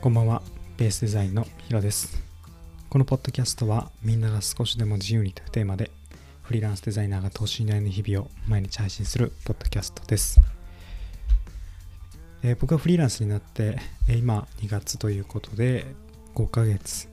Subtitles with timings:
[0.00, 0.42] こんばんは、
[0.76, 2.20] ベースデザインのヒロです。
[2.88, 5.92] このポッドキャストはみんなが少しでも自由にというテーマで
[6.42, 10.40] フリーランスデザイナーが等身大の日々を毎日配信するポッドキャストです。
[12.42, 13.78] えー僕はフリーランスになって、
[14.08, 15.86] え今2月ということで
[16.34, 17.08] 5ヶ月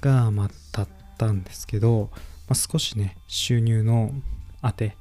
[0.00, 2.18] がま経ったんですけど、ま
[2.50, 4.12] あ、少しね収入の
[4.62, 4.96] 当て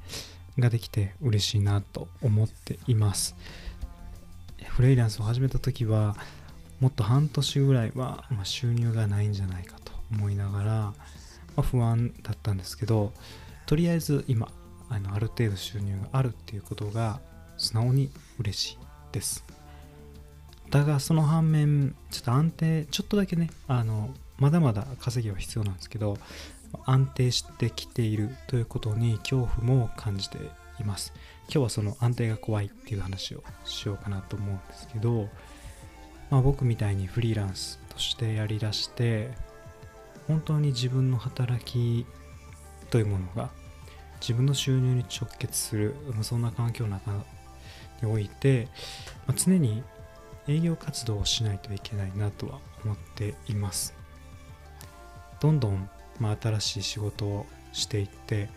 [0.57, 3.35] ができて嬉しいなと思っています。
[4.75, 6.17] フリーランスを始めた時は
[6.81, 10.93] もっと半年ぐらいは、収入がないんじゃないかと思いながら、ま
[11.55, 13.13] あ、不安だったんですけど
[13.67, 14.49] とりあえず今
[14.89, 17.21] あのある程度収入があるっていうことが
[17.57, 18.77] 素直に嬉しい
[19.13, 19.45] です。
[20.71, 26.17] だがその反面ちょっと安定ちょっとだけねあのまだまだ稼ぎは必要なんですけど
[26.85, 30.37] 安定してきているということに恐怖も感じて
[30.79, 31.13] います。
[31.43, 35.29] 今日はその安定が怖いっていう話をしようかなと思うんですけど
[36.29, 39.31] まあ、僕みたいにフリーランスとしてやりだして
[40.27, 42.05] 本当に自分の働き
[42.89, 43.49] というものが
[44.21, 47.11] 自分の収入に直結するまあそんな環境の中
[48.01, 48.67] において、
[49.27, 49.83] まあ常に
[50.47, 53.93] 営業活動をしないといけないなとは思っています。
[55.41, 55.89] どんどん、
[56.19, 58.49] まあ、新しい仕事をしていって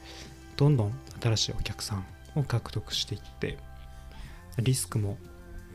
[0.59, 0.93] どんどん
[1.23, 3.57] 新しいお客さんを獲得していって
[4.59, 5.17] リスクも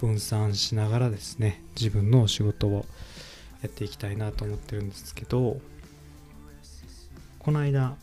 [0.01, 2.85] 分散しながらですね自分の仕事を
[3.61, 5.57] やっていきたいなと思ってるんですけど
[7.39, 7.95] この間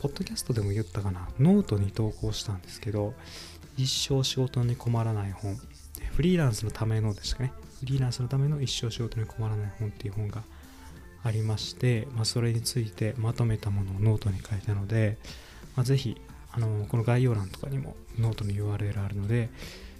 [0.00, 3.14] ポッドキャストでも言ったかなノートに投稿したんですけど
[3.78, 5.56] 一生仕事に困らない本
[6.12, 10.42] フリーランスのためのですかねフリーランスのための一生仕事に困らない本っていう本が
[11.24, 15.18] ありまして、まあ、それについてまとめたものをノートに書いたので、
[15.76, 16.20] まあ、ぜひ
[16.52, 19.50] あのこの概要欄とかにもノートの URL あるので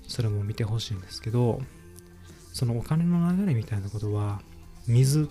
[0.09, 1.61] それも見てほしいんですけど
[2.53, 4.41] そのお金の流れみたいなことは
[4.87, 5.29] 水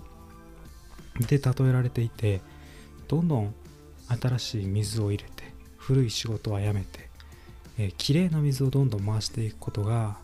[1.27, 2.41] で例えられていて
[3.07, 3.53] どんどん
[4.07, 7.09] 新しい水を入れて古い仕事はやめて、
[7.79, 10.17] えー、きれいな水をどんどん回していくことが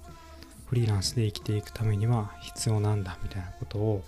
[0.68, 4.03] フリーランスで生きていくためには必要なんだみたいなことを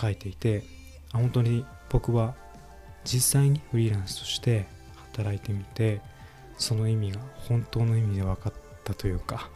[0.00, 0.64] 書いていて
[1.12, 2.34] 本当に僕は
[3.04, 4.66] 実際にフリーランスとして
[5.14, 6.00] 働いてみて
[6.58, 8.52] その意味が本当の意味で分かっ
[8.84, 9.48] たというか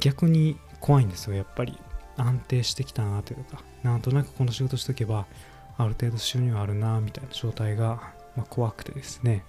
[0.00, 1.78] 逆に怖いんですよやっぱり。
[2.16, 5.26] 安定してきたなというかなんとなくこの仕事しとけば
[5.78, 9.44] ある程度収入あるなみたいな状態が、まあ、怖くてですね。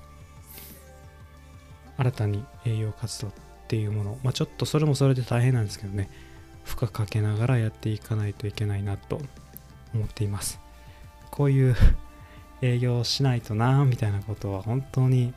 [1.98, 3.32] 新たに営業活動っ
[3.68, 6.10] ていうもの、まあ、ちょっとそれもそれで大変なんですけどね。
[6.64, 9.20] 負荷かけながらやっていかないといけないなと
[9.94, 10.60] 思っています。
[11.30, 11.76] こういう
[12.64, 15.34] 営業しないとなみたいなことは本当に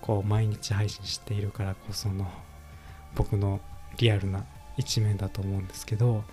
[0.00, 2.26] こう毎日配信しているからこその
[3.14, 3.60] 僕の
[3.98, 4.46] リアルな
[4.78, 6.24] 一面だと思うんですけど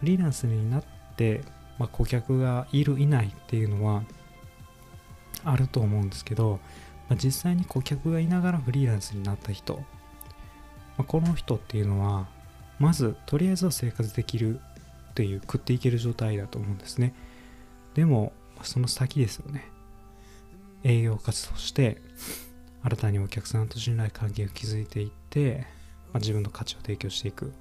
[0.00, 0.84] フリーランスになっ
[1.16, 1.42] て、
[1.78, 4.04] まあ、顧客がいるいないっていうのは
[5.44, 6.58] あると思うんですけど、
[7.10, 9.82] まあ、実際に顧客がいながらフリーランスになった人、ま
[11.00, 12.26] あ、この人っていうのは
[12.78, 14.60] まずとりあえずは生活できる
[15.14, 17.14] という食っていける状態だと思うんですね。
[17.94, 18.32] でも
[18.64, 19.70] その先ですよね。
[20.84, 22.00] 営業活動して
[22.82, 25.66] 新たにお客さんと信頼関係を築いていって、
[26.12, 27.52] まあ、自分の価値を提供していく。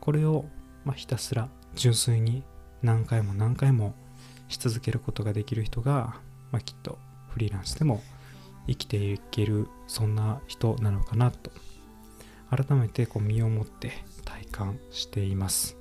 [0.00, 0.46] これを、
[0.84, 2.42] まあ、ひたすら純粋に
[2.82, 3.94] 何回も何回も
[4.48, 6.16] し続けることができる人が、
[6.50, 6.98] まあ、きっと
[7.28, 8.02] フリーランスでも
[8.66, 11.50] 生きていけるそんな人なのかなと
[12.50, 13.92] 改めてこう身をもって
[14.24, 15.79] 体感しています。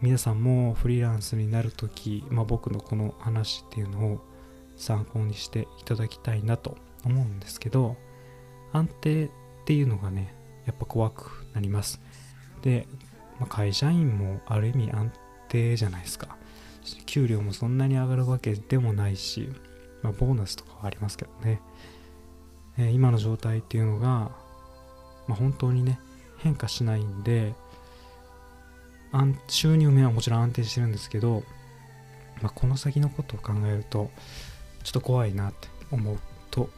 [0.00, 4.20] 皆さんもフリーランスになるとき、まあ、僕のこの話っていうのを
[4.76, 7.96] 参考にしていただきたいなと思うんですけど
[8.72, 9.30] 安定っ
[9.64, 10.34] ていうのがね
[10.66, 12.00] やっぱ怖くなります。
[12.62, 12.86] で、
[13.38, 15.12] まあ、会社員もある意味安
[15.48, 16.36] 定じゃないですか。
[17.06, 19.48] 給料もそんなに上がるわけでもないし、
[20.02, 21.60] まあ、ボーナスとかはありますけどね、
[22.76, 24.32] えー今の状態っていうのが、ま
[25.30, 25.98] あ、本当にね
[26.38, 27.54] 変化しないんで
[29.48, 31.42] 収入面はもちろん安定してるんですけど、
[32.42, 34.10] まあ、この先のことを考えると
[34.82, 36.18] ちょっと怖いなって思う
[36.50, 36.68] と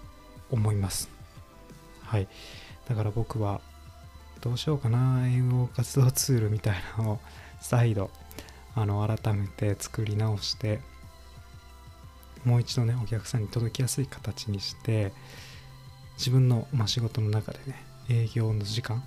[0.50, 1.08] 思います。
[2.02, 2.28] はい。
[2.88, 3.60] だから僕は
[4.40, 7.18] どうしようかな英語活動ツールみたいなのを
[7.60, 8.10] 再度
[8.74, 10.80] あの改めて作り直して
[12.44, 15.12] もう一度ねお客さんに届きやすい形にして
[16.16, 19.02] 自分の、まあ、仕事の中でね営業の時間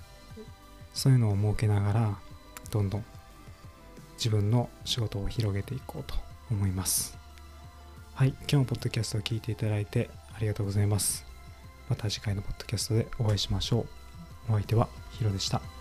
[0.92, 2.18] そういうのを設けながら
[2.70, 3.04] どんどん
[4.20, 6.14] 自分の仕事を広げていこうと
[6.50, 7.16] 思います。
[8.14, 11.24] はい今日のポッドキャストを聞いていただいてありがとうございます。
[11.88, 13.86] また次回のポッドキャストでお会いしましょ
[14.48, 14.52] う。
[14.52, 15.79] お相手はヒロでした。